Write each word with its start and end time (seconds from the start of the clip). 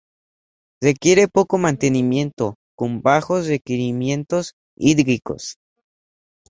Requiere 0.81 1.27
poco 1.27 1.59
mantenimiento, 1.59 2.55
con 2.75 3.03
bajos 3.03 3.45
requerimientos 3.45 4.55
hídricos. 4.75 5.57